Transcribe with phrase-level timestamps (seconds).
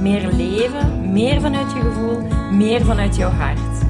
[0.00, 2.20] Meer leven, meer vanuit je gevoel,
[2.52, 3.84] meer vanuit jouw hart.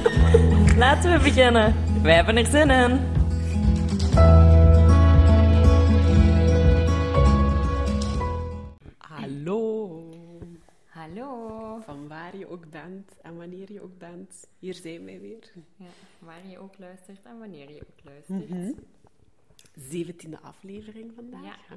[0.82, 1.74] Laten we beginnen.
[2.02, 3.00] Wij hebben er zin in.
[8.98, 10.02] Hallo,
[10.86, 11.80] Hallo.
[11.84, 14.48] van waar je ook bent en wanneer je ook bent.
[14.58, 15.52] Hier zijn wij weer.
[15.76, 15.86] Ja,
[16.18, 18.76] waar je ook luistert en wanneer je ook luistert.
[19.90, 21.68] Zeventiende aflevering vandaag.
[21.68, 21.76] Ja.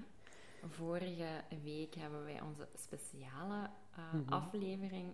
[0.70, 5.14] Vorige week hebben wij onze speciale eh, aflevering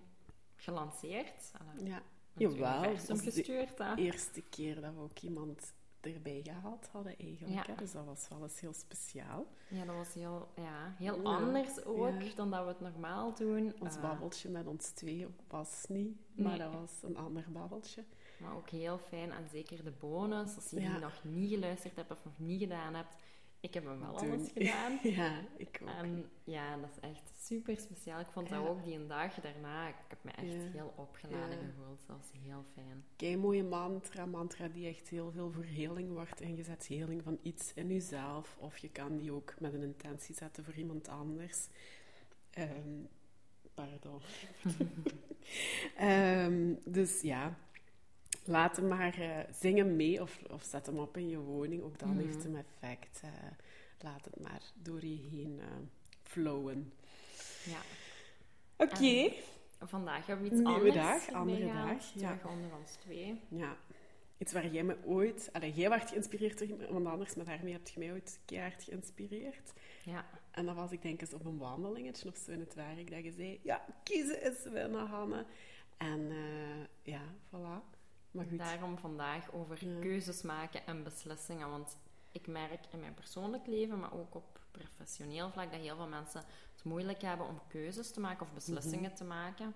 [0.56, 1.52] gelanceerd.
[1.60, 2.02] Allee, Ja,
[2.34, 2.58] jawel.
[2.84, 3.78] universum Dat was de gestuurd.
[3.78, 3.96] hè.
[3.96, 7.54] eerste keer dat we ook iemand erbij gehaald hadden eigenlijk.
[7.68, 7.74] Ja.
[7.74, 7.76] Hè?
[7.76, 9.46] Dus dat was wel eens heel speciaal.
[9.70, 11.36] Ja, dat was heel, ja, heel Ja.
[11.36, 12.36] anders ook Ja.
[12.36, 13.74] dan dat we het normaal doen.
[13.80, 16.48] Ons Eh, babbeltje met ons twee was niet, Nee.
[16.48, 18.04] maar dat was een ander babbeltje.
[18.40, 19.32] maar ook heel fijn.
[19.32, 20.92] En zeker de bonus, als je Ja.
[20.92, 23.16] die nog niet geluisterd hebt of nog niet gedaan hebt.
[23.62, 24.32] Ik heb hem wel Doen.
[24.32, 25.00] alles gedaan.
[25.16, 25.90] ja, ik ook.
[25.90, 28.20] En ja, dat is echt super speciaal.
[28.20, 28.60] Ik vond Ja.
[28.60, 29.88] dat ook die een dag daarna.
[29.88, 30.72] Ik heb me echt Ja.
[30.72, 31.66] heel opgeladen Ja.
[31.66, 32.04] gevoeld.
[32.08, 33.04] Dat was heel fijn.
[33.16, 36.88] Kei mooie mantra, mantra die echt heel veel voor heling wordt ingezet.
[36.88, 38.58] Heling van iets in jezelf.
[38.60, 41.68] Of je kan die ook met een intentie zetten voor iemand anders.
[42.50, 43.04] Ehm,
[43.74, 44.22] pardon.
[45.98, 47.58] Ehm, dus ja,
[48.46, 51.84] laat hem maar eh, zingen mee of, of zet hem op in je woning.
[51.84, 52.20] Ook dan Mhm.
[52.26, 53.22] heeft een effect.
[53.24, 53.30] Eh,
[54.00, 55.66] laat het maar door je heen eh,
[56.24, 56.94] flowen.
[57.66, 57.80] Ja.
[58.78, 59.32] Oké.
[59.86, 62.14] Vandaag hebben we iets Nieuwe anders dag, andere gehaald.
[62.20, 62.50] dag, ja.
[62.50, 63.40] Onder ons twee.
[63.48, 63.78] Ja.
[64.38, 65.50] Iets waar jij me ooit...
[65.52, 69.74] Allee, jij werd geïnspireerd door iemand anders, maar daarmee heb je mij ooit keihard geïnspireerd.
[70.04, 70.26] Ja.
[70.52, 73.24] En dan was ik denk eens op een wandelingetje of zo in het werk, dat
[73.24, 75.46] je zei, ja, kiezen is winnen, Hanne.
[75.98, 76.32] En
[77.04, 78.00] ja, voilà.
[78.32, 78.58] Maar goed.
[78.58, 80.00] Daarom vandaag over Ja.
[80.02, 81.70] keuzes maken en beslissingen.
[81.70, 81.98] Want
[82.32, 86.44] ik merk in mijn persoonlijk leven, maar ook op professioneel vlak, dat heel veel mensen
[86.74, 89.16] het moeilijk hebben om keuzes te maken of beslissingen Mhm.
[89.16, 89.74] te maken.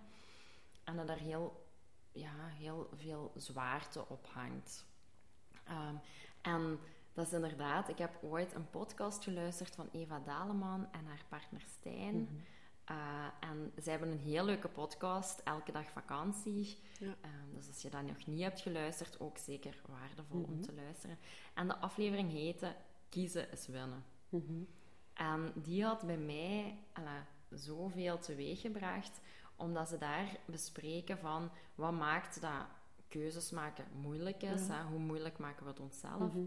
[0.84, 1.66] En dat er heel,
[2.12, 4.86] ja, heel veel zwaarte op hangt.
[5.64, 5.96] Ehm,
[6.42, 6.80] en
[7.14, 11.62] dat is inderdaad, ik heb ooit een podcast geluisterd van Eva Daleman en haar partner
[11.80, 12.16] Stijn.
[12.22, 12.34] Mhm.
[12.92, 16.80] Uh, en zij hebben een heel leuke podcast, Elke Dag Vakantie.
[17.00, 17.08] Ja.
[17.08, 20.62] Um, dus als je dat nog niet hebt geluisterd, ook zeker waardevol om Mhm.
[20.62, 21.18] te luisteren.
[21.54, 22.76] En de aflevering heette
[23.10, 24.04] Kiezen is winnen.
[24.30, 24.64] Mhm.
[25.14, 29.20] En die had bij mij alla, zoveel teweeggebracht,
[29.56, 32.66] omdat ze daar bespreken van wat maakt dat
[33.08, 34.68] keuzes maken moeilijk is.
[34.68, 34.74] Ja.
[34.78, 34.84] Hè?
[34.84, 36.20] Hoe moeilijk maken we het onszelf?
[36.34, 36.46] Mhm.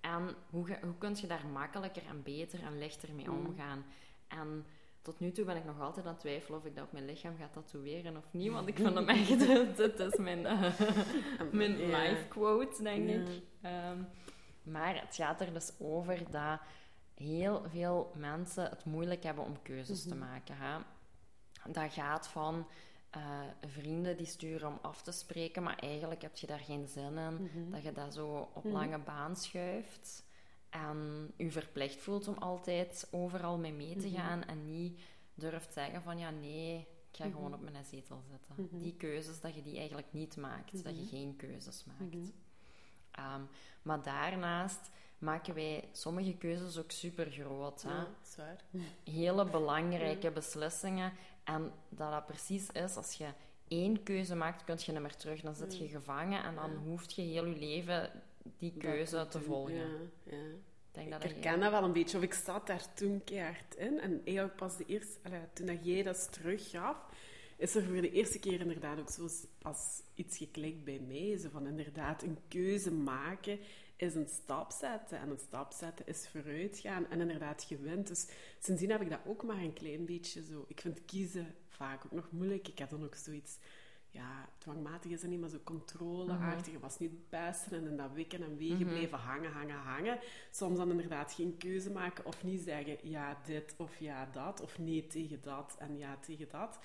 [0.00, 3.84] En hoe, hoe kun je daar makkelijker en beter en lichter mee omgaan?
[4.28, 4.66] En
[5.08, 7.04] tot nu toe ben ik nog altijd aan het twijfelen of ik dat op mijn
[7.04, 8.52] lichaam ga tatoeëren of niet.
[8.52, 9.28] Want ik vind hem echt...
[9.78, 10.80] Het is mijn, eh,
[11.52, 13.42] mijn life quote, denk ik.
[13.62, 14.02] Ehm,
[14.62, 16.60] maar het gaat er dus over dat
[17.14, 20.18] heel veel mensen het moeilijk hebben om keuzes te Mhm.
[20.18, 20.54] maken.
[20.58, 20.78] Hè?
[21.72, 22.66] Dat gaat van
[23.10, 27.18] eh, vrienden die sturen om af te spreken, maar eigenlijk heb je daar geen zin
[27.18, 27.34] in.
[27.34, 27.70] Mhm.
[27.70, 28.72] Dat je dat zo op Mhm.
[28.72, 30.26] lange baan schuift.
[30.70, 34.16] En je verplicht voelt om altijd overal mee mee te Mhm.
[34.16, 34.44] gaan.
[34.44, 35.00] En niet
[35.34, 36.78] durft zeggen van ja, nee,
[37.10, 37.34] ik ga Mhm.
[37.34, 38.54] gewoon op mijn zetel zitten.
[38.56, 38.82] Mhm.
[38.82, 40.84] Die keuzes, dat je die eigenlijk niet maakt.
[40.84, 41.08] Dat je Mhm.
[41.10, 42.14] geen keuzes maakt.
[42.14, 42.24] Mhm.
[43.10, 43.40] Ehm,
[43.82, 47.82] maar daarnaast maken wij sommige keuzes ook super groot.
[47.82, 47.90] Hè?
[47.94, 48.64] Ja, zwaar.
[49.04, 51.12] Hele belangrijke beslissingen.
[51.44, 53.26] En dat dat precies is, als je
[53.68, 55.40] één keuze maakt, kun je niet meer terug.
[55.40, 58.10] Dan zit je gevangen en dan hoeft je heel je leven
[58.58, 59.74] die keuze Dat te volgen.
[59.74, 59.86] Ja,
[60.24, 60.36] ja.
[60.36, 63.74] Ik denk Ik dat herken dat wel een beetje, of ik zat daar toen keihard
[63.74, 64.00] in.
[64.00, 66.96] En eigenlijk pas de eerste, allee, toen dat jij dat teruggaf,
[67.56, 69.28] is er voor de eerste keer inderdaad ook zo
[69.62, 71.36] als iets geklikt bij mij.
[71.36, 73.58] Zo van inderdaad, een keuze maken
[73.96, 75.18] is een stap zetten.
[75.18, 77.10] En een stap zetten is vooruitgaan.
[77.10, 78.06] En inderdaad, je wint.
[78.06, 78.26] Dus
[78.58, 80.64] sindsdien heb ik dat ook maar een klein beetje zo.
[80.68, 82.68] Ik vind kiezen vaak ook nog moeilijk.
[82.68, 83.58] Ik heb dan ook zoiets
[84.10, 86.72] ja, dwangmatig is het niet, maar zo controleachtig.
[86.72, 88.88] Het was niet beste en in dat wikken en wegen Mhm.
[88.88, 90.18] blijven hangen, hangen, hangen.
[90.50, 94.78] Soms dan inderdaad geen keuze maken of niet zeggen ja dit of ja dat, of
[94.78, 96.78] nee tegen dat en ja tegen dat.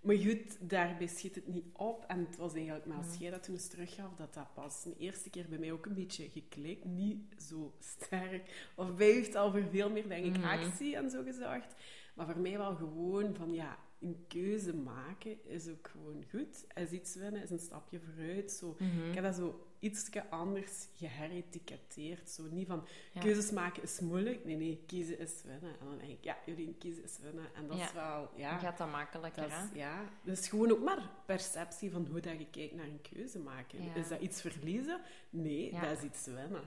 [0.00, 2.04] Maar goed, daarbij schiet het niet op.
[2.08, 4.96] En het was eigenlijk maar als jij dat toen eens teruggaf, dat dat pas de
[4.98, 6.84] eerste keer bij mij ook een beetje geklikt.
[6.84, 8.70] Niet zo sterk.
[8.74, 10.46] Of bij u heeft al voor veel meer, denk ik, Mhm.
[10.48, 11.74] actie en zo gezorgd.
[12.14, 16.66] Maar voor mij wel gewoon van, ja, een keuze maken is ook gewoon goed.
[16.74, 18.52] Is iets winnen, is een stapje vooruit.
[18.52, 18.76] Zo.
[18.78, 19.08] Mhm.
[19.08, 22.30] Ik heb dat zo iets anders geheretiketeerd.
[22.30, 22.86] Zo niet van,
[23.20, 24.44] keuzes maken is moeilijk.
[24.44, 25.70] Nee, nee, kiezen is winnen.
[25.80, 27.54] En dan denk ik, ja, jullie kiezen is winnen.
[27.54, 28.58] En dat is wel, ja...
[28.58, 29.78] Gaat dat makkelijker, dat is?
[29.78, 33.84] Ja, dus gewoon ook maar perceptie van hoe dat je kijkt naar een keuze maken.
[33.84, 33.94] Ja.
[33.94, 35.00] Is dat iets verliezen?
[35.30, 36.62] Nee, dat is iets winnen.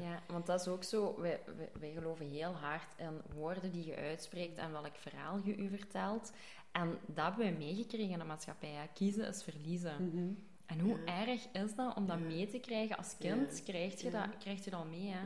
[0.00, 1.20] Ja, want dat is ook zo.
[1.20, 5.56] Wij, wij, wij geloven heel hard in woorden die je uitspreekt en welk verhaal je
[5.56, 6.32] u vertelt.
[6.72, 8.70] En dat hebben wij meegekregen in de maatschappij.
[8.70, 8.86] hè.
[8.94, 10.08] Kiezen is verliezen.
[10.08, 10.32] Mhm.
[10.66, 11.26] En hoe Ja.
[11.26, 12.24] erg is dat om dat Ja.
[12.24, 13.62] mee te krijgen als kind?
[13.62, 15.18] Krijg, je dat, krijg je dat al mee, hè?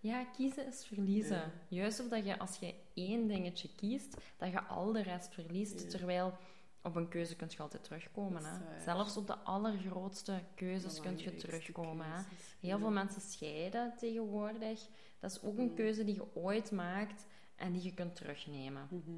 [0.00, 0.24] Ja.
[0.24, 1.52] Kiezen is verliezen.
[1.68, 5.90] Juist of dat je, als je één dingetje kiest, dat je al de rest verliest.
[5.90, 6.32] Terwijl
[6.82, 8.44] op een keuze kun je altijd terugkomen.
[8.44, 8.80] Hè?
[8.80, 12.06] Zelfs op de allergrootste keuzes kun je terugkomen.
[12.12, 12.22] Hè?
[12.60, 14.88] Heel veel mensen scheiden tegenwoordig.
[15.20, 17.26] Dat is ook een keuze die je ooit maakt
[17.56, 18.88] en die je kunt terugnemen.
[18.90, 19.10] Mhm.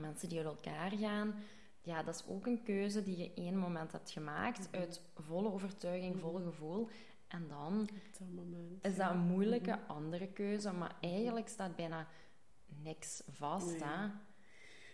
[0.00, 1.34] Mensen die uit elkaar gaan,
[1.84, 4.80] ja, dat is ook een keuze die je één moment hebt gemaakt Mhm.
[4.80, 6.88] uit volle overtuiging, vol gevoel.
[7.28, 7.88] En dan Op
[8.18, 8.84] dat moment.
[8.84, 9.90] is dat een moeilijke Mhm.
[9.90, 12.08] andere keuze, maar eigenlijk staat bijna
[12.82, 13.66] niks vast.
[13.66, 13.82] Nee.
[13.82, 14.06] Hè?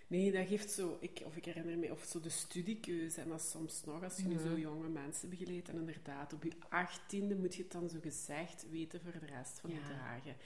[0.06, 0.96] Nee, dat geeft zo...
[1.00, 1.90] Ik, of ik herinner me...
[1.90, 3.20] Of zo de studiekeuze.
[3.20, 4.42] En dat is soms nog, als je nu Mhm.
[4.48, 5.68] zo jonge mensen begeleidt.
[5.68, 9.60] En inderdaad, op je achttiende moet je het dan zo gezegd weten voor de rest
[9.60, 9.88] van Ja.
[9.88, 10.36] dagen.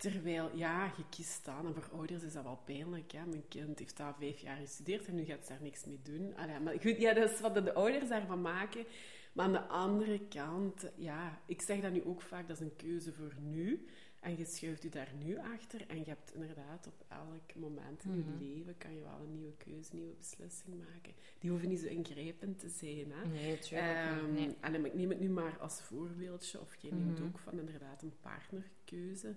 [0.00, 1.66] Terwijl, ja, je kiest dan.
[1.66, 3.12] En voor ouders is dat wel pijnlijk.
[3.12, 3.26] Hè?
[3.26, 6.36] Mijn kind heeft daar vijf jaar gestudeerd en nu gaat ze daar niks mee doen.
[6.36, 8.84] Allee, maar goed, ja, dat is wat de ouders daarvan maken.
[9.32, 12.76] Maar aan de andere kant, ja, ik zeg dat nu ook vaak, dat is een
[12.76, 13.86] keuze voor nu.
[14.20, 15.84] En je schuift je daar nu achter.
[15.88, 18.18] En je hebt inderdaad op elk moment in Mhm.
[18.44, 21.12] je leven kan je wel een nieuwe keuze, een nieuwe beslissing maken.
[21.38, 23.12] Die hoeven niet zo ingrijpend te zijn.
[23.12, 23.26] Hè?
[23.28, 24.32] Nee, tuurlijk Ehm.
[24.32, 24.56] Nee.
[24.60, 27.28] en ik neem het nu maar als voorbeeldje, of jij neemt Mhm.
[27.28, 29.36] ook van inderdaad een partnerkeuze,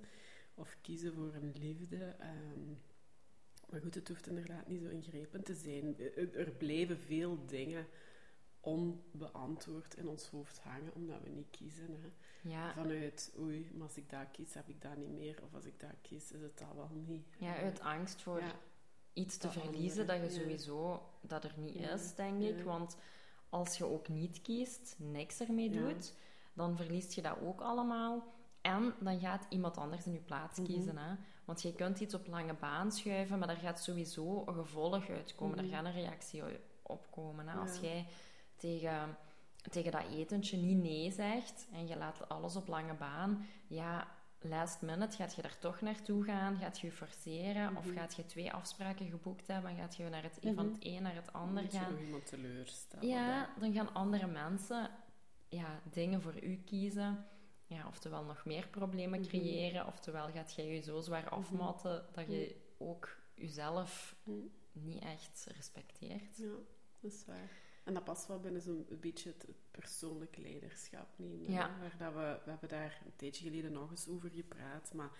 [0.56, 2.06] of kiezen voor een liefde.
[2.20, 2.74] ehm,
[3.70, 5.98] maar goed, het hoeft inderdaad niet zo ingrijpend te zijn.
[6.34, 7.86] Er, blijven veel dingen
[8.60, 11.88] onbeantwoord in ons hoofd hangen, omdat we niet kiezen.
[12.02, 12.10] Hè.
[12.50, 15.40] Ja, Vanuit, oei, maar als ik dat kies, heb ik dat niet meer.
[15.44, 17.26] Of als ik dat kies, is het dat wel niet.
[17.38, 18.60] ja, uit angst voor Ja.
[19.14, 22.64] iets te Dat verliezen andere, dat je sowieso dat er niet Ja, is, denk ik.
[22.64, 22.96] Want
[23.50, 26.14] als je ook niet kiest, niks ermee doet,
[26.54, 28.34] dan verliest je dat ook allemaal.
[28.64, 30.68] En dan gaat iemand anders in je plaats Mhm.
[30.68, 30.98] kiezen.
[30.98, 31.16] Hè?
[31.46, 35.56] Want je kunt iets op lange baan schuiven, maar daar gaat sowieso een gevolg uitkomen.
[35.56, 35.66] Mhm.
[35.66, 37.48] Er gaat een reactie u- opkomen.
[37.48, 37.58] Hè?
[37.60, 37.82] Als Ja.
[37.82, 38.06] jij
[38.56, 39.18] tegen,
[39.72, 44.08] tegen dat etentje niet nee zegt en je laat alles op lange baan, ja,
[44.40, 47.98] last minute gaat je daar toch naartoe gaan, gaat je je forceren of Mhm.
[47.98, 50.54] gaat je twee afspraken geboekt hebben en gaat je naar het, Mhm.
[50.54, 51.92] van het een naar het ander Moet je gaan.
[51.92, 53.08] nog iemand teleurstellen.
[53.08, 54.90] Ja, dan gaan andere mensen
[55.50, 57.26] ja, dingen voor u kiezen.
[57.74, 59.30] Ja, oftewel nog meer problemen Mhm.
[59.30, 64.38] creëren, oftewel gaat jij je zo zwaar afmatten dat je ook jezelf Mhm.
[64.72, 66.38] niet echt respecteert.
[66.38, 66.48] Ja,
[67.00, 67.52] dat is waar.
[67.84, 71.52] En dat past wel binnen zo'n beetje het, het persoonlijk leiderschap nemen.
[71.52, 71.78] Ja.
[71.80, 75.12] Waar dat we, we hebben daar een tijdje geleden nog eens over gepraat, maar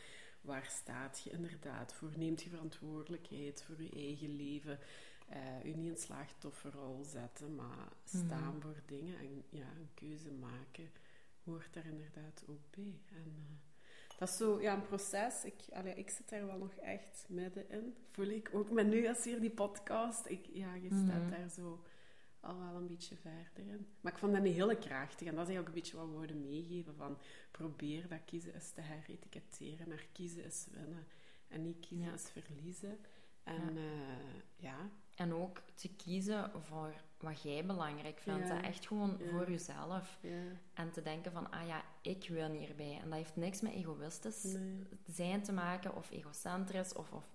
[0.42, 2.12] waar staat je inderdaad voor?
[2.18, 4.80] Neemt je verantwoordelijkheid voor je eigen leven?
[5.28, 8.60] Eh je niet in slachtofferrol zetten, maar staan Mhm.
[8.62, 10.92] voor dingen en ja, een keuze maken
[11.46, 13.00] hoort daar inderdaad ook bij.
[13.10, 13.56] En, eh,
[14.18, 15.44] dat is zo, ja, een proces.
[15.44, 17.96] Ik, allee, ik zit daar wel nog echt middenin.
[18.12, 20.26] Voel ik ook met nu als hier die podcast.
[20.26, 21.30] Ik, ja, je staat Mhm.
[21.30, 21.84] daar zo
[22.40, 23.88] al wel een beetje verder in.
[24.02, 25.28] Maar ik vond dat een hele krachtig.
[25.28, 26.96] En dat is eigenlijk een beetje wat we wouden meegeven.
[26.96, 27.18] Van
[27.52, 31.06] probeer dat kiezen is te heretiketteren naar kiezen is winnen.
[31.48, 32.14] En niet kiezen Ja.
[32.14, 32.98] is verliezen.
[33.44, 34.18] En ja,
[34.56, 38.48] ja En ook te kiezen voor wat jij belangrijk vindt.
[38.48, 38.62] Ja.
[38.64, 39.30] Echt gewoon Ja.
[39.30, 40.18] voor jezelf.
[40.22, 40.42] ja,
[40.74, 43.00] En te denken van, ah ja, ik win hierbij.
[43.02, 44.88] En dat heeft niks met egoïstisch nee.
[45.08, 47.30] zijn te maken of egocentrisch of, of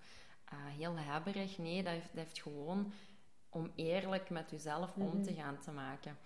[0.45, 1.57] eh, heel hebberig.
[1.57, 2.91] Nee, dat heeft, dat heeft gewoon
[3.49, 5.21] om eerlijk met jezelf om Mhm.
[5.21, 6.17] te gaan te maken.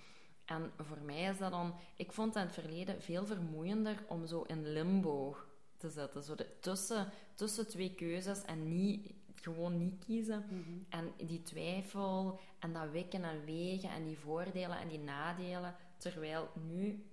[0.46, 1.76] En voor mij is dat dan...
[1.96, 5.38] Ik vond het in het verleden veel vermoeiender om zo in limbo
[5.78, 6.24] te zitten.
[6.24, 9.12] Zo de, tussen, tussen twee keuzes en niet,
[9.44, 10.46] gewoon niet kiezen.
[10.50, 10.80] Mhm.
[10.90, 15.76] En die twijfel en dat wikken en wegen en die voordelen en die nadelen.
[15.98, 17.06] Terwijl nu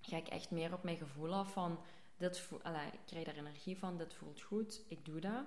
[0.00, 1.78] ga ik echt meer op mijn gevoel af van...
[2.18, 2.58] Dit voel,
[2.92, 5.44] ik krijg daar energie van, dit voelt goed, ik doe dat.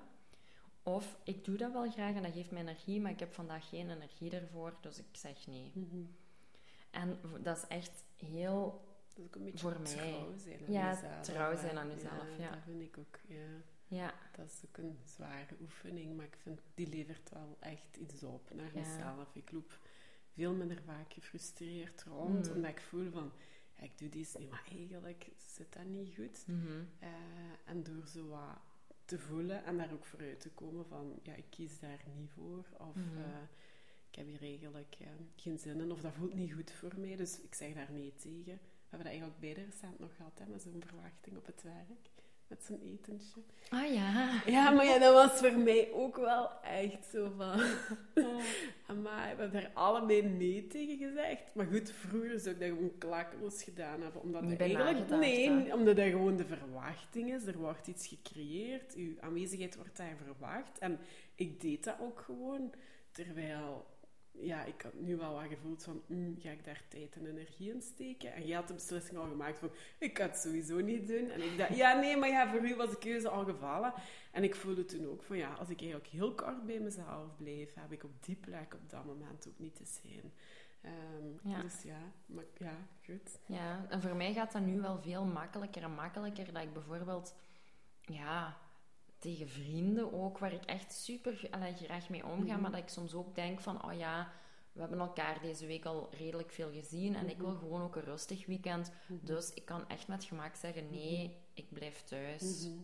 [0.83, 3.69] Of ik doe dat wel graag en dat geeft mij energie, maar ik heb vandaag
[3.69, 5.71] geen energie ervoor, dus ik zeg nee.
[5.73, 6.03] Mhm.
[6.91, 8.87] En dat is echt heel...
[9.07, 9.91] Dat is ook een beetje Voor mij.
[9.95, 11.21] trouw zijn aan Ja, jezelf.
[11.21, 12.49] trouw zijn aan jezelf, ja.
[12.49, 13.47] Dat vind ik ook, ja.
[13.89, 18.23] Ja, Dat is ook een zware oefening, maar ik vind die levert wel echt iets
[18.23, 18.79] op naar Ja.
[18.81, 19.35] mezelf.
[19.35, 19.79] Ik loop
[20.33, 22.55] veel minder vaak gefrustreerd rond, Mhm.
[22.55, 23.31] omdat ik voel van,
[23.77, 26.43] ja, ik doe dit niet, maar eigenlijk zit dat niet goed.
[26.47, 26.83] mhm.
[26.99, 27.09] Eh,
[27.65, 28.57] en door zo wat
[29.05, 32.65] te voelen en daar ook vooruit te komen van, ja, ik kies daar niet voor.
[32.77, 33.17] Of Mhm.
[33.17, 33.41] eh,
[34.09, 37.15] ik heb hier eigenlijk eh, geen zin in, of dat voelt niet goed voor mij,
[37.15, 38.59] dus ik zeg daar nee tegen.
[38.63, 42.09] We hebben dat eigenlijk beide recent nog gehad, hè, met zo'n verwachting op het werk.
[42.49, 43.41] Met zo'n etentje.
[43.69, 44.41] Ah ja.
[44.45, 47.61] Ja, maar ja, dat was voor mij ook wel echt zo van...
[49.03, 51.53] Maar we hebben daar allebei nee tegen gezegd.
[51.53, 54.21] Maar goed, vroeger zou ik dat gewoon klakkeloos gedaan hebben.
[54.21, 55.09] Omdat eigenlijk...
[55.09, 55.73] Nee, hè?
[55.73, 57.45] omdat dat gewoon de verwachting is.
[57.45, 58.95] Er wordt iets gecreëerd.
[58.95, 60.77] Uw aanwezigheid wordt daar verwacht.
[60.79, 60.99] En
[61.35, 62.73] ik deed dat ook gewoon.
[63.11, 63.85] Terwijl...
[64.41, 66.01] Ja, ik had nu wel wat gevoeld van...
[66.07, 68.33] hm, ga ik daar tijd en energie in steken?
[68.33, 69.71] En jij had de beslissing al gemaakt van...
[69.97, 71.29] Ik ga het sowieso niet doen.
[71.29, 71.75] En ik dacht...
[71.75, 73.93] Ja, nee, maar ja, voor u was de keuze al gevallen.
[74.31, 75.37] En ik voelde toen ook van...
[75.37, 77.73] Ja, als ik eigenlijk heel kort bij mezelf bleef...
[77.73, 80.33] heb ik op die plek op dat moment ook niet te zijn.
[80.81, 81.61] Ehm, Ja.
[81.61, 82.73] Dus ja, maar ja,
[83.05, 83.39] goed.
[83.45, 86.53] Ja, en voor mij gaat dat nu wel veel makkelijker en makkelijker.
[86.53, 87.35] Dat ik bijvoorbeeld,
[88.01, 88.57] ja,
[89.19, 92.61] tegen vrienden ook, waar ik echt super allee, graag mee omga, Mhm.
[92.61, 94.31] maar dat ik soms ook denk van, oh ja,
[94.71, 97.59] we hebben elkaar deze week al redelijk veel gezien en ik wil Mhm.
[97.59, 98.91] gewoon ook een rustig weekend.
[99.21, 102.65] Dus ik kan echt met gemak zeggen, nee, ik blijf thuis.
[102.67, 102.77] Mhm.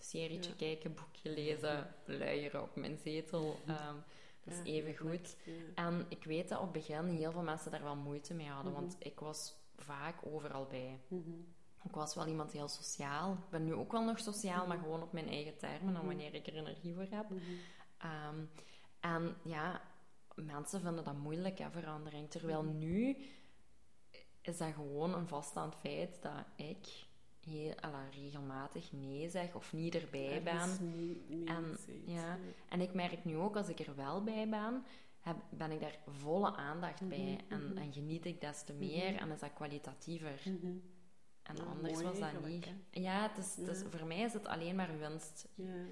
[0.00, 0.56] Serietje Ja.
[0.56, 3.56] kijken, boekje lezen, luieren op mijn zetel.
[3.66, 3.94] ehm,
[4.44, 5.36] dat is Ja, even goed.
[5.44, 5.52] ja.
[5.74, 8.72] En ik weet dat op het begin heel veel mensen daar wel moeite mee hadden,
[8.72, 8.80] Mhm.
[8.80, 11.00] want ik was vaak overal bij.
[11.08, 11.30] Mhm.
[11.84, 13.32] Ik was wel iemand heel sociaal.
[13.32, 16.34] Ik ben nu ook wel nog sociaal, maar gewoon op mijn eigen termen en wanneer
[16.34, 17.30] ik er energie voor heb.
[17.30, 17.40] Mhm.
[17.98, 18.44] Ehm,
[19.00, 19.80] en ja,
[20.34, 22.30] mensen vinden dat moeilijk, hè, verandering.
[22.30, 23.16] Terwijl nu
[24.40, 27.06] is dat gewoon een vaststaand feit dat ik
[27.40, 27.74] heel,
[28.10, 30.94] regelmatig nee zeg of niet erbij ben.
[30.94, 34.84] Niet En, ja, en ik merk nu ook, als ik er wel bij ben,
[35.20, 37.40] heb, ben ik daar volle aandacht bij.
[37.48, 37.76] En, mhm.
[37.76, 40.42] en geniet ik des te meer en is dat kwalitatiever.
[41.42, 42.64] En Ja, anders was dat niet.
[42.64, 42.74] hè?
[42.90, 43.88] Ja, het is, het is, Ja.
[43.90, 45.84] voor mij is het alleen maar winst Ja.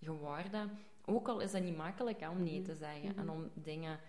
[0.00, 0.78] geworden.
[1.04, 2.64] Ook al is dat niet makkelijk hè, om nee Mhm.
[2.64, 3.16] te zeggen.
[3.16, 3.30] En Mhm.
[3.34, 4.00] om dingen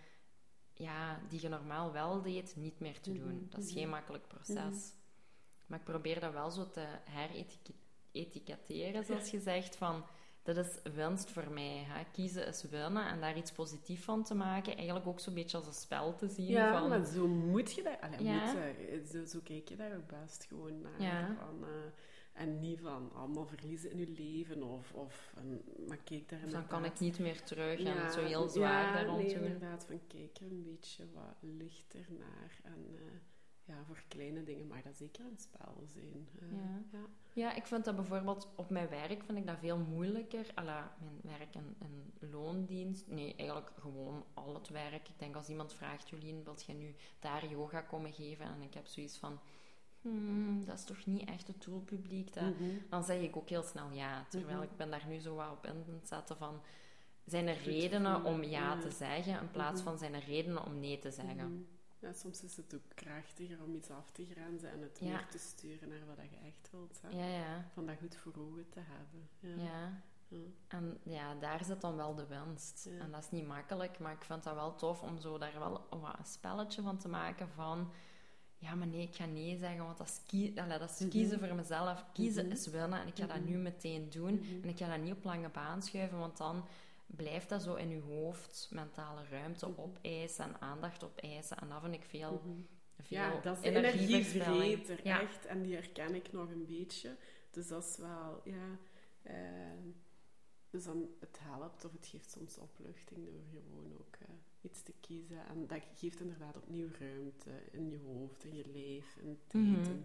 [0.74, 3.36] ja, die je normaal wel deed, niet meer te doen.
[3.36, 3.50] Mhm.
[3.50, 4.94] Dat is geen makkelijk proces.
[5.66, 6.86] Maar ik probeer dat wel zo te
[8.12, 10.04] heretiketteren, zoals je zegt, van...
[10.44, 11.84] Dat is winst voor mij.
[11.88, 12.04] Hè.
[12.12, 14.76] Kiezen is winnen en daar iets positiefs van te maken.
[14.76, 16.48] Eigenlijk ook zo'n beetje als een spel te zien.
[16.48, 18.00] Ja, van, maar zo moet je daar...
[18.00, 18.46] Allee, Ja.
[18.46, 21.02] moet, eh, zo, zo kijk je daar ook best gewoon naar.
[21.02, 21.36] Ja.
[21.40, 21.70] Van, eh,
[22.34, 24.64] en niet van allemaal verliezen in je leven.
[24.64, 28.50] Of, of, en, maar kijk daar dan kan ik niet meer terug en zo heel
[28.50, 29.44] zwaar ja, daar rond nee, doen.
[29.44, 29.86] inderdaad.
[29.86, 32.60] Van kijk er een beetje wat lichter naar.
[32.64, 33.02] En eh,
[33.72, 36.28] ja, voor kleine dingen mag dat zeker een spel zijn.
[36.40, 36.82] Eh, Ja.
[36.92, 37.00] ja.
[37.34, 40.46] Ja, ik vind dat bijvoorbeeld op mijn werk vind ik dat veel moeilijker.
[40.56, 41.76] Alla, mijn werk in
[42.32, 43.08] loondienst.
[43.08, 45.08] Nee, eigenlijk gewoon al het werk.
[45.10, 48.46] Ik denk als iemand vraagt, Jolien, wilt jij nu daar yoga komen geven?
[48.46, 49.40] En ik heb zoiets van,
[50.02, 52.34] hmm, dat is toch niet echt het doelpubliek.
[52.34, 52.44] Dat...
[52.44, 52.70] Mhm.
[52.90, 54.26] Dan zeg ik ook heel snel ja.
[54.30, 54.66] Terwijl Mhm.
[54.72, 56.62] ik ben daar nu zo wat op in het zetten van...
[57.26, 58.78] Zijn er redenen om ja, ja.
[58.78, 59.90] te zeggen, in plaats Mhm.
[59.90, 61.68] van zijn er redenen om nee te zeggen?
[62.02, 65.06] Ja, soms is het ook krachtiger om iets af te grenzen en het Ja.
[65.08, 67.00] meer te sturen naar wat je echt wilt.
[67.02, 67.10] Hè?
[67.10, 67.66] Ja, ja.
[67.74, 69.30] Van dat goed voor ogen te hebben.
[69.62, 70.02] Ja.
[70.68, 72.86] En ja, daar zit dan wel de winst.
[73.00, 75.88] En dat is niet makkelijk, maar ik vind dat wel tof om zo daar wel
[75.90, 77.92] wat een spelletje van te maken van...
[78.58, 81.10] Ja, maar nee, ik ga nee zeggen, want dat is, kie Allee, dat is Mhm.
[81.10, 82.06] kiezen voor mezelf.
[82.14, 82.54] Kiezen Mhm.
[82.54, 83.46] is winnen en ik ga dat Mhm.
[83.50, 84.46] nu meteen doen.
[84.64, 86.66] En ik ga dat niet op lange baan schuiven, want dan
[87.16, 89.80] blijft dat zo in je hoofd mentale ruimte Mhm.
[89.80, 91.58] opeisen en aandacht opeisen.
[91.58, 92.60] En dat vind ik veel, Mhm.
[93.00, 95.22] veel Ja, dat is energievreter, Ja.
[95.22, 95.46] echt.
[95.46, 97.16] En die herken ik nog een beetje.
[97.52, 98.78] Dus dat is wel, ja...
[99.22, 99.36] eh,
[100.70, 104.28] dus dan, het helpt of het geeft soms opluchting door gewoon ook eh,
[104.62, 105.46] iets te kiezen.
[105.48, 109.64] En dat geeft inderdaad opnieuw ruimte in je hoofd, in je lijf, in tijd.
[109.88, 109.98] Mhm.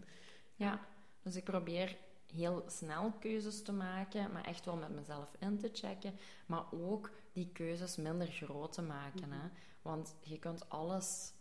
[0.54, 0.86] Ja,
[1.22, 1.96] dus ik probeer
[2.36, 6.12] heel snel keuzes te maken, maar echt wel met mezelf in te checken.
[6.46, 9.28] Maar ook die keuzes minder groot te maken.
[9.28, 9.38] Mhm.
[9.40, 9.48] Hè?
[9.82, 11.32] Want je kunt alles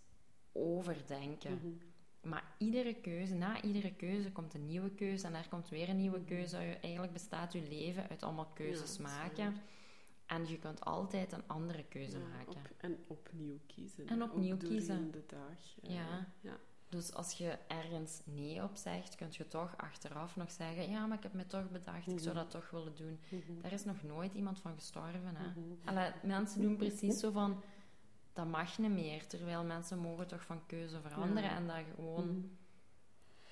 [0.52, 1.54] overdenken.
[1.54, 2.30] Mhm.
[2.30, 5.98] Maar iedere keuze, na iedere keuze komt een nieuwe keuze en daar komt weer een
[5.98, 6.58] nieuwe keuze.
[6.58, 9.56] Eigenlijk bestaat je leven uit allemaal keuzes Ja, maken.
[10.26, 12.48] En je kunt altijd een andere keuze Ja, maken.
[12.56, 14.08] op- en opnieuw kiezen.
[14.08, 15.12] En opnieuw ook kiezen.
[15.12, 15.80] de dag.
[15.90, 16.28] eh, Ja.
[16.42, 16.58] ja.
[16.90, 21.18] Dus als je ergens nee op zegt, kun je toch achteraf nog zeggen: Ja, maar
[21.18, 22.44] ik heb me toch bedacht, ik zou Mhm.
[22.44, 23.20] dat toch willen doen.
[23.30, 23.62] Mhm.
[23.62, 25.36] Daar is nog nooit iemand van gestorven.
[25.36, 25.48] Hè?
[25.48, 25.60] Mhm.
[25.86, 27.64] Allee, mensen doen precies zo van:
[28.34, 29.28] Dat mag niet meer.
[29.28, 32.46] Terwijl mensen mogen toch van keuze veranderen en dat gewoon Mhm.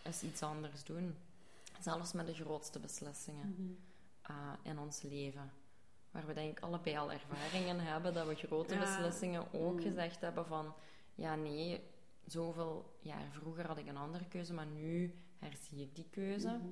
[0.04, 1.16] eens iets anders doen.
[1.80, 3.72] Zelfs met de grootste beslissingen Mhm.
[4.32, 5.52] uh, in ons leven.
[6.12, 8.80] Waar we denk ik allebei al ervaringen hebben dat we grote Ja.
[8.80, 9.82] beslissingen ook Mm.
[9.82, 10.74] gezegd hebben van
[11.16, 11.84] ja nee,
[12.26, 16.48] zoveel jaar vroeger had ik een andere keuze, maar nu herzie ik die keuze.
[16.48, 16.68] Mhm.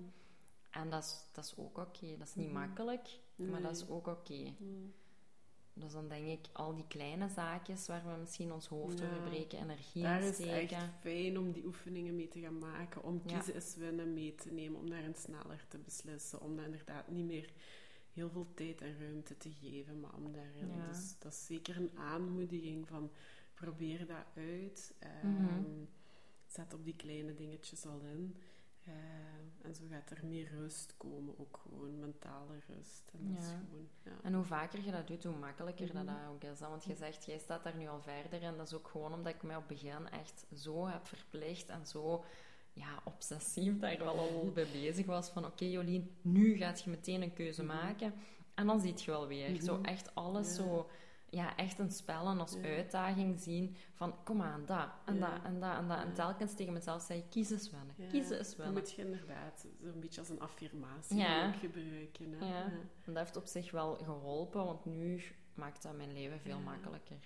[0.72, 2.18] En dat is, dat is ook oké.
[2.18, 2.60] Dat is niet Mhm.
[2.60, 4.54] makkelijk, maar dat is ook oké.
[4.60, 4.94] Mm.
[5.74, 9.06] Dus dan denk ik, al die kleine zaakjes waar we misschien ons hoofd Ja.
[9.06, 10.94] over breken, energie Daar in is het echt steken.
[11.00, 13.04] fijn om die oefeningen mee te gaan maken.
[13.04, 13.34] Om Ja.
[13.36, 14.80] kiezen is winnen mee te nemen.
[14.80, 16.42] Om daarin sneller te beslissen.
[16.42, 17.54] Om daar inderdaad niet meer
[18.14, 20.00] heel veel tijd en ruimte te geven.
[20.00, 20.68] Maar om daarin...
[20.76, 20.88] Ja.
[20.88, 23.12] Dus dat is zeker een aanmoediging van...
[23.62, 24.94] Probeer dat uit.
[25.00, 25.64] Ehm, Mhm.
[26.46, 28.36] Zet op die kleine dingetjes al in.
[28.84, 28.94] Eh,
[29.62, 31.40] en zo gaat er meer rust komen.
[31.40, 33.12] Ook gewoon mentale rust.
[33.14, 33.58] En dat is Ja.
[33.68, 33.88] gewoon...
[34.04, 34.12] Ja.
[34.24, 35.96] En hoe vaker je dat doet, hoe makkelijker Mhm.
[35.96, 36.60] dat, dat ook is.
[36.60, 36.68] hè.
[36.70, 39.34] Want je zegt, jij staat daar nu al verder en dat is ook gewoon omdat
[39.34, 42.24] ik mij op het begin echt zo heb verplicht en zo
[42.74, 45.30] ja, obsessief daar wel al mee bezig was.
[45.30, 47.76] Van oké Jolien, nu gaat je meteen een keuze Mhm.
[47.76, 48.14] maken.
[48.54, 49.52] En dan ziet je wel weer.
[49.52, 49.62] Mhm.
[49.64, 50.54] Zo echt alles Ja.
[50.54, 50.90] zo...
[51.34, 52.62] Ja, echt een spel en als Ja.
[52.62, 55.20] uitdaging zien van kom aan, dat en Ja.
[55.36, 55.98] dat en dat en dat.
[56.00, 58.74] En telkens tegen mezelf zei kies eens winnen, Ja, kies eens Dan winnen.
[58.84, 62.32] moet je inderdaad zo'n beetje als een affirmatie ook gebruiken.
[62.40, 62.46] Hè?
[62.48, 62.64] Ja.
[62.66, 65.22] En dat heeft op zich wel geholpen, want nu
[65.54, 67.20] maakt dat mijn leven veel makkelijker.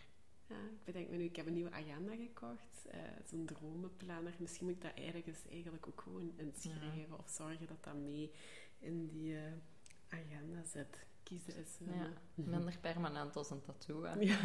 [0.47, 2.85] Ja, ik bedenk me nu, ik heb een nieuwe agenda gekocht.
[2.89, 4.33] eh, zo'n dromenplanner.
[4.39, 7.19] Misschien moet ik dat ergens eigenlijk ook gewoon inschrijven.
[7.19, 8.31] Of zorgen dat dat mee
[8.79, 9.41] in die eh,
[10.09, 11.05] agenda zit.
[11.25, 11.77] Kiezen is...
[11.87, 14.03] eh, Ja, minder permanent als een tattoo.
[14.03, 14.13] Hè.
[14.19, 14.35] Ja.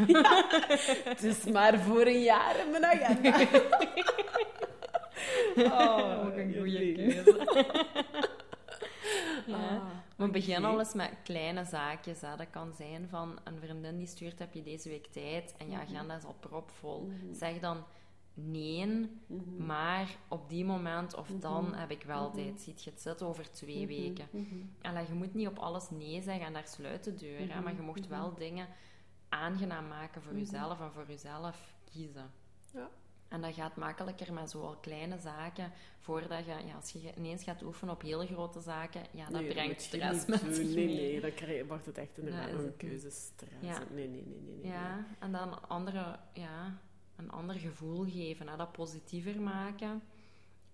[1.10, 3.38] Het is maar voor een jaar in mijn agenda.
[5.56, 7.46] Oh, ook een goede keuze.
[9.46, 9.54] ja.
[9.68, 9.82] Ah,
[10.16, 10.66] Maar begin oké.
[10.66, 12.20] al eens met kleine zaakjes.
[12.20, 12.36] Hè.
[12.36, 15.54] Dat kan zijn van een vriendin die stuurt, heb je deze week tijd?
[15.58, 15.86] En je Mhm.
[15.86, 17.00] agenda is al propvol.
[17.00, 17.34] Mhm.
[17.34, 17.84] Zeg dan
[18.34, 18.86] nee,
[19.26, 19.66] Mhm.
[19.66, 21.74] maar op die moment of dan Mhm.
[21.78, 22.36] heb ik wel Mhm.
[22.36, 22.60] tijd.
[22.60, 24.28] Ziet je het zitten over twee weken.
[24.82, 27.52] Allee, je moet niet op alles nee zeggen en daar sluit de deur.
[27.54, 28.66] hè, maar je mocht wel dingen
[29.28, 32.30] aangenaam maken voor jezelf en voor jezelf kiezen.
[32.72, 32.88] Ja.
[33.28, 35.72] En dat gaat makkelijker met zoal kleine zaken.
[35.98, 39.50] Voordat je, ja, als je ineens gaat oefenen op hele grote zaken, ja, dat Nee,
[39.52, 40.86] brengt stress met zich Nee, mee.
[40.96, 43.52] nee, dan krijg, wordt het echt inderdaad een keuzestress.
[43.60, 43.78] Ja.
[43.90, 44.56] Nee, nee, nee, nee.
[44.56, 44.66] nee.
[44.72, 46.78] Ja, en dan andere, ja,
[47.22, 50.02] een ander gevoel geven, hè, dat positiever maken.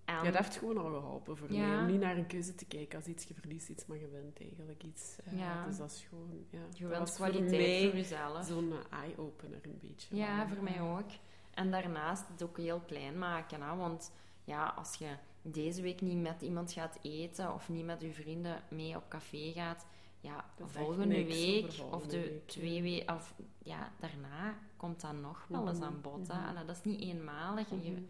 [0.05, 1.67] En, Ja, dat heeft gewoon al geholpen voor Ja.
[1.67, 1.77] mij.
[1.79, 4.39] Om niet naar een keuze te kijken als iets je verliest, iets maar je wint
[4.41, 5.15] eigenlijk iets.
[5.25, 5.65] eh, Ja.
[5.65, 6.45] Dus dat is gewoon...
[6.49, 8.45] Ja, je voor kwaliteit mij voor jezelf.
[8.45, 10.15] zo'n eye-opener een beetje.
[10.15, 11.09] Ja, voor mij ook.
[11.53, 13.61] En daarnaast het ook heel klein maken.
[13.61, 13.75] Hè?
[13.75, 14.11] Want
[14.43, 15.07] ja, als je
[15.41, 19.51] deze week niet met iemand gaat eten of niet met je vrienden mee op café
[19.51, 19.85] gaat,
[20.27, 25.67] ja, volgende week of de week, twee weken, of ja, daarna komt dat nog wel
[25.67, 26.27] eens Mhm, aan bod.
[26.27, 26.47] mhm.
[26.47, 28.01] Allee, dat is niet eenmalig en je, Mhm.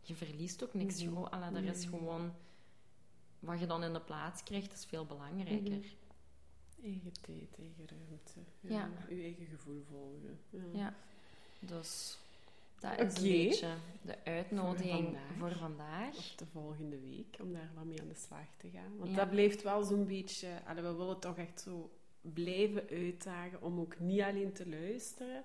[0.00, 0.98] je verliest ook niks.
[1.02, 1.08] Mhm.
[1.12, 1.88] Gewoon, allee, er is Nee.
[1.98, 2.32] gewoon
[3.38, 5.76] wat je dan in de plaats krijgt, is veel belangrijker.
[5.78, 5.86] Mhm.
[6.84, 8.40] Eigen tijd, eigen ruimte.
[8.60, 8.70] Ja.
[8.70, 9.14] Ja.
[9.14, 10.38] Je eigen gevoel volgen.
[10.50, 10.78] Ja.
[10.78, 10.94] Ja.
[11.60, 12.18] Dus
[12.82, 15.36] dat is een beetje de uitnodiging vandaag.
[15.38, 16.16] voor vandaag.
[16.16, 18.96] Of de volgende week, om daar wat mee aan de slag te gaan.
[18.98, 19.16] Want Ja.
[19.16, 20.48] dat blijft wel zo'n beetje...
[20.66, 21.90] allee, we willen toch echt zo
[22.20, 25.42] blijven uitdagen om ook niet alleen te luisteren,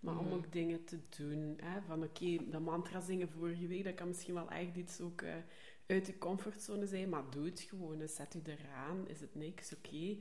[0.00, 0.34] maar om Mhm.
[0.34, 1.58] ook dingen te doen.
[1.62, 1.80] Hè?
[1.86, 5.34] Van oké, de mantra zingen vorige week, dat kan misschien wel echt iets ook eh,
[5.86, 7.98] uit de comfortzone zijn, maar doe het gewoon.
[7.98, 10.16] Dus zet u eraan, is het niks, oké.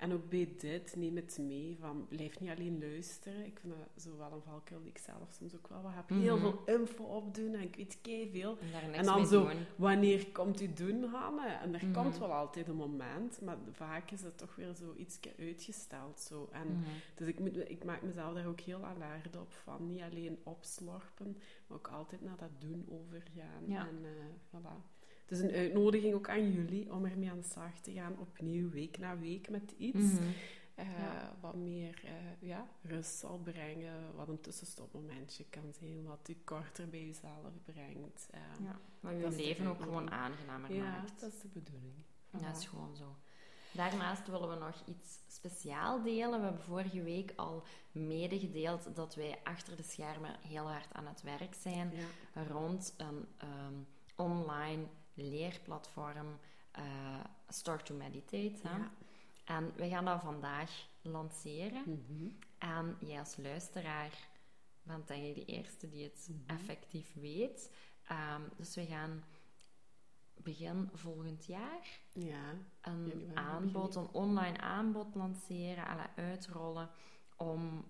[0.00, 3.44] En ook bij dit, neem het mee, van blijf niet alleen luisteren.
[3.46, 6.08] Ik vind dat zo wel een valkuil die ik zelf soms ook wel wat heb.
[6.08, 6.44] Heel Mhm.
[6.64, 7.98] veel info opdoen en ik weet
[8.32, 8.58] veel.
[8.92, 9.56] En dan zo, doen.
[9.76, 11.46] wanneer komt u doen, Hanne?
[11.48, 11.92] En er Mhm.
[12.02, 16.20] komt wel altijd een moment, maar vaak is het toch weer zo iets uitgesteld.
[16.20, 16.48] Zo.
[16.52, 16.88] En, Mhm.
[17.14, 19.86] Dus ik, moet, ik maak mezelf daar ook heel alert op van.
[19.86, 21.36] Niet alleen opslorpen,
[21.66, 23.62] maar ook altijd naar dat doen overgaan.
[23.66, 23.88] Ja.
[23.88, 24.10] En eh,
[24.58, 24.98] voilà.
[25.30, 28.70] Het is een uitnodiging ook aan jullie om ermee aan de slag te gaan, opnieuw,
[28.70, 29.98] week na week met iets.
[30.12, 30.22] Mhm.
[30.74, 31.36] eh, Ja.
[31.40, 32.12] Wat meer eh,
[32.48, 38.26] ja, rust zal brengen, wat een tussenstopmomentje kan zijn, wat u korter bij jezelf brengt.
[38.30, 38.40] eh.
[38.64, 41.20] Ja, wat je Dat leven ook gewoon aangenamer Ja, maakt.
[41.20, 41.94] dat is de bedoeling.
[42.30, 43.16] Dat is gewoon zo.
[43.72, 46.38] Daarnaast willen we nog iets speciaal delen.
[46.40, 47.62] We hebben vorige week al
[47.92, 51.92] medegedeeld dat wij achter de schermen heel hard aan het werk zijn
[52.34, 52.42] Ja.
[52.42, 53.74] rond een ehm,
[54.16, 56.38] online leerplatform
[56.70, 58.68] eh, Start to Meditate.
[58.68, 58.76] Hè?
[58.76, 58.90] Ja.
[59.44, 61.82] En we gaan dat vandaag lanceren.
[61.86, 62.28] Mhm.
[62.58, 64.28] En jij als luisteraar
[64.82, 66.58] bent denk ik de eerste die het Mhm.
[66.58, 67.70] effectief weet.
[68.04, 69.24] Ehm, dus we gaan
[70.34, 72.54] begin volgend jaar Ja.
[72.80, 76.90] een aanbod, een online aanbod lanceren, alle uitrollen
[77.36, 77.84] om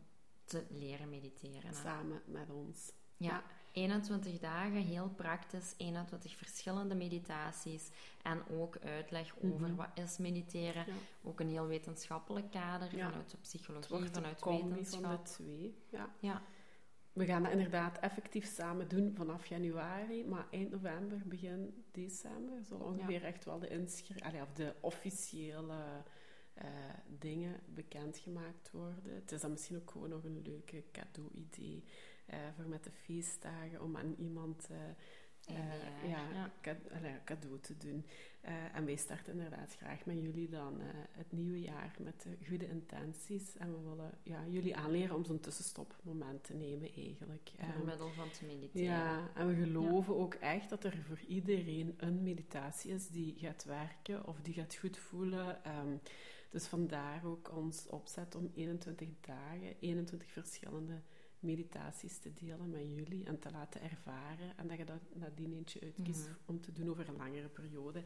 [0.45, 1.75] te leren mediteren.
[1.75, 2.93] samen met ons.
[3.17, 7.91] Ja, 21 dagen, heel praktisch, 21 verschillende meditaties
[8.23, 9.75] en ook uitleg over Mhm.
[9.75, 10.85] wat is mediteren.
[10.87, 10.93] Ja.
[11.23, 13.09] Ook een heel wetenschappelijk kader Ja.
[13.09, 15.25] vanuit de Het psychologie, wordt een vanuit van wetenschap.
[15.27, 15.75] de twee.
[15.89, 16.11] Ja.
[16.21, 16.43] Ja.
[17.13, 22.79] we gaan dat inderdaad effectief samen doen vanaf januari, maar eind november, begin december zal
[22.79, 26.03] ongeveer echt wel de, inschrijving, of de officiële
[26.63, 26.65] uh,
[27.19, 29.15] dingen bekendgemaakt worden.
[29.15, 31.85] Het is dan misschien ook gewoon nog een leuke cadeau-idee
[32.57, 34.77] voor met de feestdagen om aan iemand uh,
[36.09, 36.51] ja,
[37.03, 37.21] ja.
[37.25, 38.07] cadeau te doen.
[38.75, 43.57] en wij starten inderdaad graag met jullie dan het nieuwe jaar met goede intenties.
[43.57, 47.51] En we willen ja, jullie aanleren om zo'n tussenstopmoment te nemen eigenlijk.
[47.57, 48.85] Door um, middel van te mediteren.
[48.85, 53.65] Ja, en we geloven ook echt dat er voor iedereen een meditatie is die gaat
[53.65, 55.61] werken of die gaat goed voelen.
[55.79, 56.01] Um,
[56.51, 61.01] dus vandaar ook ons opzet om 21 dagen, 21 verschillende
[61.41, 64.57] meditaties te delen met jullie en te laten ervaren.
[64.57, 66.35] En dat je dat nadien eentje uitkiest mhm.
[66.47, 68.05] om te doen over een langere periode.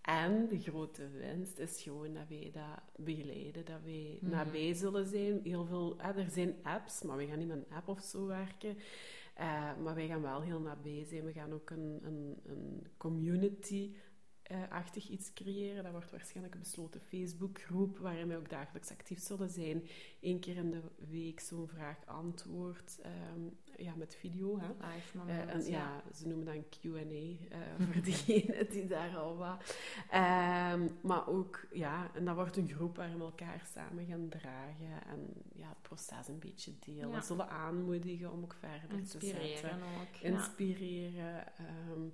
[0.00, 5.06] En de grote winst is gewoon dat wij dat begeleiden, dat wij mm nabij zullen
[5.06, 5.40] zijn.
[5.42, 8.76] Heel veel, er zijn apps, maar we gaan niet met een app of zo werken.
[9.38, 11.24] Uh, maar wij gaan wel heel nabij zijn.
[11.24, 13.94] We gaan ook een, een, een community
[14.70, 15.82] achtig iets creëren.
[15.82, 19.86] Dat wordt waarschijnlijk een besloten Facebookgroep waarin wij ook dagelijks actief zullen zijn.
[20.20, 23.40] Eén keer in de week zo'n vraag-antwoord ehm,
[23.76, 24.58] ja, met video.
[24.58, 24.66] Hè.
[24.66, 26.02] Live moment, uh, en, ja.
[26.14, 27.36] Ze noemen dan Q&A uh,
[27.78, 29.76] voor diegenen die daar al wat...
[30.14, 35.06] Um, maar ook, ja, en dat wordt een groep waar we elkaar samen gaan dragen
[35.06, 37.10] en ja, het proces een beetje delen.
[37.10, 39.78] We zullen aanmoedigen om ook verder te zetten.
[40.00, 41.44] Ook, Inspireren.
[41.90, 42.12] Um,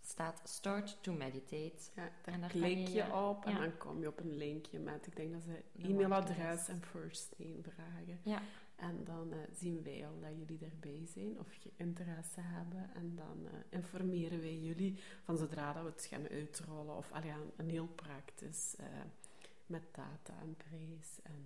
[0.00, 1.90] staat Start to Meditate.
[1.94, 5.06] Ja, daar, en daar klik je, op en dan kom je op een linkje met,
[5.06, 8.20] ik denk dat ze e-mailadres en first name vragen.
[8.22, 8.42] Ja.
[8.76, 12.90] En dan uh, zien wij al dat jullie erbij zijn of je interesse hebben.
[12.94, 16.96] En dan uh, informeren wij jullie van zodra dat we het gaan uitrollen.
[16.96, 18.86] Of allee, een heel praktisch uh,
[19.66, 21.20] met data en prijs.
[21.22, 21.44] En,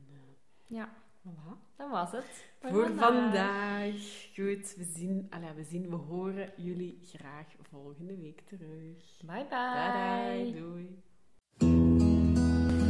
[0.67, 1.77] ja, voilà.
[1.77, 2.45] dat was het.
[2.61, 4.31] Voor, vandaag.
[4.35, 9.21] Goed, we zien, allee, we zien, we horen jullie graag volgende week terug.
[9.25, 10.53] Bye bye.
[10.53, 11.03] Bye, doei.